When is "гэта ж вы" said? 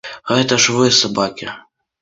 0.29-0.89